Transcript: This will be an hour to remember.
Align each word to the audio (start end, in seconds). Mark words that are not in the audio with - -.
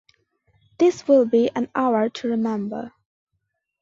This 0.79 1.07
will 1.07 1.27
be 1.27 1.51
an 1.55 1.69
hour 1.75 2.09
to 2.09 2.27
remember. 2.27 2.91